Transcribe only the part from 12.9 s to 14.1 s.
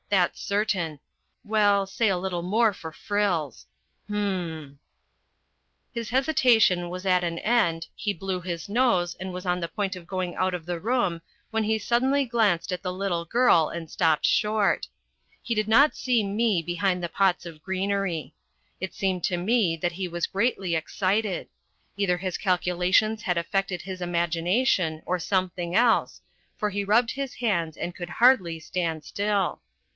little girl and